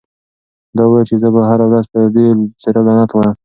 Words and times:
ده 0.75 0.81
وویل 0.85 1.05
چې 1.09 1.15
زه 1.21 1.27
به 1.33 1.41
هره 1.49 1.65
ورځ 1.69 1.85
پر 1.93 2.01
دې 2.15 2.25
څېره 2.61 2.81
لعنت 2.87 3.09
وایم. 3.13 3.35